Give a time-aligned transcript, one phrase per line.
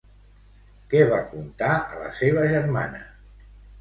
[0.93, 3.03] Què va contar a la seva germana?